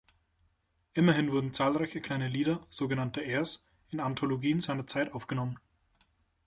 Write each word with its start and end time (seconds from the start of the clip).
Immerhin 0.95 1.31
wurden 1.31 1.53
zahlreiche 1.53 2.01
kleine 2.01 2.27
Lieder, 2.27 2.65
so 2.71 2.87
genannte 2.87 3.21
Airs, 3.21 3.63
in 3.91 3.99
Anthologien 3.99 4.59
seiner 4.59 4.87
Zeit 4.87 5.13
aufgenommen. 5.13 5.59